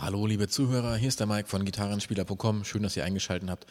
[0.00, 2.62] Hallo liebe Zuhörer, hier ist der Mike von Gitarrenspieler.com.
[2.62, 3.66] Schön, dass ihr eingeschaltet habt.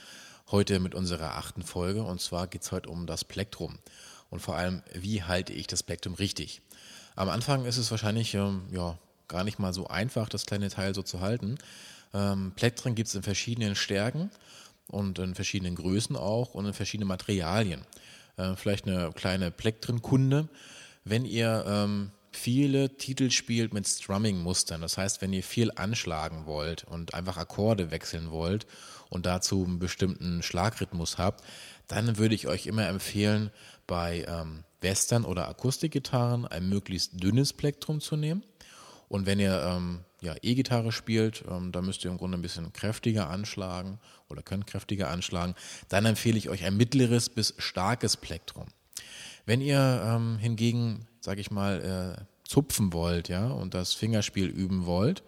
[0.52, 3.80] Heute mit unserer achten Folge und zwar geht es heute um das Plektrum
[4.30, 6.62] und vor allem, wie halte ich das Plektrum richtig.
[7.16, 8.98] Am Anfang ist es wahrscheinlich ähm, ja,
[9.30, 11.58] gar nicht mal so einfach, das kleine Teil so zu halten.
[12.14, 14.30] Ähm, Plektren gibt es in verschiedenen Stärken
[14.88, 17.86] und in verschiedenen Größen auch und in verschiedenen Materialien.
[18.36, 20.50] Äh, vielleicht eine kleine Plektrenkunde.
[21.06, 24.82] Wenn ihr ähm, viele Titel spielt mit Strumming-Mustern.
[24.82, 28.68] Das heißt, wenn ihr viel anschlagen wollt und einfach Akkorde wechseln wollt
[29.10, 31.44] und dazu einen bestimmten Schlagrhythmus habt,
[31.88, 33.52] dann würde ich euch immer empfehlen,
[33.88, 38.44] bei ähm, Western- oder Akustikgitarren ein möglichst dünnes Plektrum zu nehmen.
[39.08, 42.74] Und wenn ihr ähm, ja, E-Gitarre spielt, ähm, da müsst ihr im Grunde ein bisschen
[42.74, 44.00] kräftiger anschlagen
[44.30, 45.56] oder könnt kräftiger anschlagen.
[45.90, 48.68] Dann empfehle ich euch ein mittleres bis starkes Plektrum.
[49.48, 54.86] Wenn ihr ähm, hingegen sag ich mal, äh, zupfen wollt, ja, und das Fingerspiel üben
[54.86, 55.24] wollt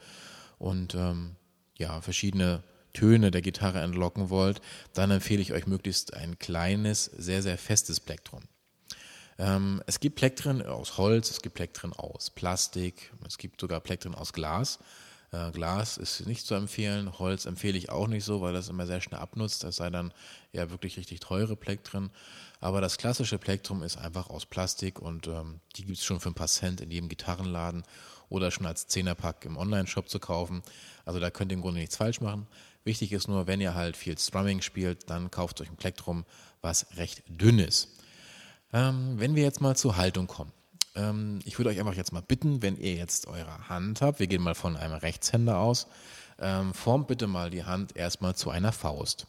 [0.58, 1.36] und ähm,
[1.78, 2.64] ja, verschiedene
[2.94, 4.62] Töne der Gitarre entlocken wollt,
[4.94, 8.44] dann empfehle ich euch möglichst ein kleines, sehr, sehr festes Plektrum.
[9.38, 14.16] Ähm, es gibt Plektren aus Holz, es gibt Plektren aus Plastik, es gibt sogar Plektren
[14.16, 14.80] aus Glas.
[15.32, 18.88] Äh, Glas ist nicht zu empfehlen, Holz empfehle ich auch nicht so, weil das immer
[18.88, 20.14] sehr schnell abnutzt, es sei dann
[20.54, 22.10] ja wirklich richtig teure Plektren.
[22.60, 26.30] Aber das klassische Plektrum ist einfach aus Plastik und ähm, die gibt es schon für
[26.30, 27.84] ein paar Cent in jedem Gitarrenladen
[28.28, 30.62] oder schon als Zehnerpack im Online-Shop zu kaufen.
[31.06, 32.48] Also da könnt ihr im Grunde nichts falsch machen.
[32.84, 36.26] Wichtig ist nur, wenn ihr halt viel Strumming spielt, dann kauft euch ein Plektrum,
[36.62, 37.90] was recht dünn ist.
[38.74, 40.52] Ähm, wenn wir jetzt mal zur Haltung kommen.
[40.96, 44.28] Ähm, ich würde euch einfach jetzt mal bitten, wenn ihr jetzt eure Hand habt, wir
[44.28, 45.88] gehen mal von einem Rechtshänder aus,
[46.40, 49.28] ähm, formt bitte mal die Hand erstmal zu einer Faust.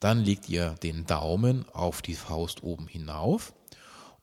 [0.00, 3.54] Dann legt ihr den Daumen auf die Faust oben hinauf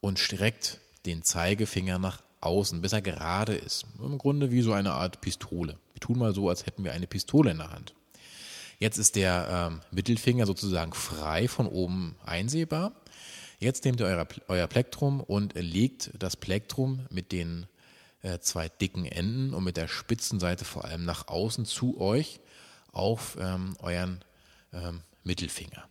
[0.01, 3.85] und streckt den Zeigefinger nach außen, bis er gerade ist.
[3.99, 5.77] Im Grunde wie so eine Art Pistole.
[5.93, 7.93] Wir tun mal so, als hätten wir eine Pistole in der Hand.
[8.79, 12.91] Jetzt ist der ähm, Mittelfinger sozusagen frei von oben einsehbar.
[13.59, 17.65] Jetzt nehmt ihr euer, euer Plektrum und legt das Plektrum mit den
[18.21, 22.39] äh, zwei dicken Enden und mit der Spitzenseite vor allem nach außen zu euch
[22.91, 24.23] auf ähm, euren
[24.73, 25.87] ähm, Mittelfinger.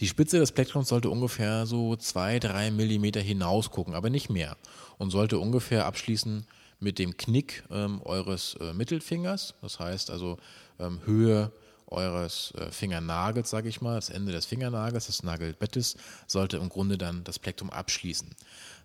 [0.00, 4.56] Die Spitze des Plektrums sollte ungefähr so zwei, drei Millimeter hinaus gucken, aber nicht mehr.
[4.98, 6.46] Und sollte ungefähr abschließen
[6.80, 9.54] mit dem Knick ähm, eures äh, Mittelfingers.
[9.62, 10.38] Das heißt also
[10.80, 11.52] ähm, Höhe
[11.86, 15.96] eures äh, Fingernagels, sage ich mal, das Ende des Fingernagels, des Nagelbettes,
[16.26, 18.34] sollte im Grunde dann das Plektrum abschließen.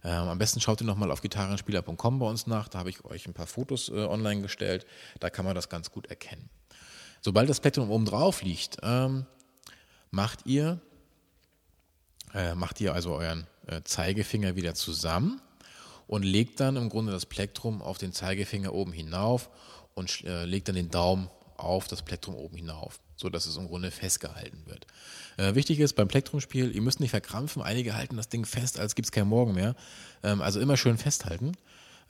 [0.03, 3.27] Ähm, am besten schaut ihr nochmal auf gitarrenspieler.com bei uns nach, da habe ich euch
[3.27, 4.85] ein paar Fotos äh, online gestellt,
[5.19, 6.49] da kann man das ganz gut erkennen.
[7.21, 9.25] Sobald das Plektrum oben drauf liegt, ähm,
[10.11, 10.79] macht ihr
[12.33, 15.41] äh, macht ihr also euren äh, Zeigefinger wieder zusammen
[16.07, 19.49] und legt dann im Grunde das Plektrum auf den Zeigefinger oben hinauf
[19.95, 21.29] und äh, legt dann den Daumen
[21.59, 24.87] auf das Plektrum oben hinauf, sodass es im Grunde festgehalten wird.
[25.37, 28.95] Äh, wichtig ist beim Plektrumspiel, ihr müsst nicht verkrampfen, einige halten das Ding fest, als
[28.95, 29.75] gibt es kein Morgen mehr.
[30.23, 31.53] Ähm, also immer schön festhalten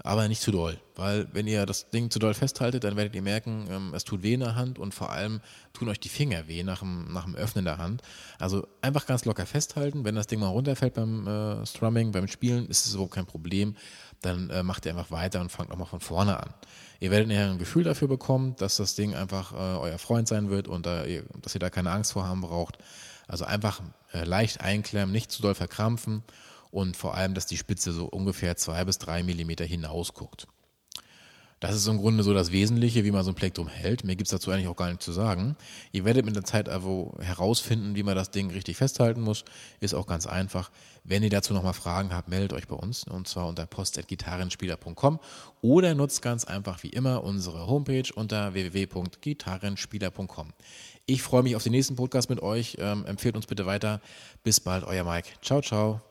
[0.03, 0.79] aber nicht zu doll.
[0.95, 4.23] Weil wenn ihr das Ding zu doll festhaltet, dann werdet ihr merken, ähm, es tut
[4.23, 5.41] weh in der Hand und vor allem
[5.73, 8.01] tun euch die Finger weh nach dem, nach dem Öffnen der Hand.
[8.39, 10.05] Also einfach ganz locker festhalten.
[10.05, 13.75] Wenn das Ding mal runterfällt beim äh, Strumming, beim Spielen, ist es überhaupt kein Problem.
[14.21, 16.53] Dann äh, macht ihr einfach weiter und fangt nochmal von vorne an.
[17.01, 20.49] Ihr werdet nachher ein Gefühl dafür bekommen, dass das Ding einfach äh, euer Freund sein
[20.49, 21.03] wird und da,
[21.41, 22.77] dass ihr da keine Angst vor haben braucht.
[23.27, 23.81] Also einfach
[24.13, 26.23] äh, leicht einklemmen, nicht zu doll verkrampfen
[26.71, 30.47] und vor allem, dass die Spitze so ungefähr zwei bis drei Millimeter hinaus guckt.
[31.59, 34.05] Das ist im Grunde so das Wesentliche, wie man so ein Plektrum hält.
[34.05, 35.57] Mehr gibt's dazu eigentlich auch gar nicht zu sagen.
[35.91, 39.43] Ihr werdet mit der Zeit also herausfinden, wie man das Ding richtig festhalten muss.
[39.81, 40.71] Ist auch ganz einfach.
[41.03, 45.19] Wenn ihr dazu nochmal Fragen habt, meldet euch bei uns und zwar unter post.gitarrenspieler.com
[45.61, 50.53] oder nutzt ganz einfach wie immer unsere Homepage unter www.gitarrenspieler.com.
[51.07, 52.77] Ich freue mich auf den nächsten Podcast mit euch.
[52.79, 53.99] Ähm, empfehlt uns bitte weiter.
[54.43, 55.27] Bis bald, euer Mike.
[55.41, 56.08] Ciao, ciao.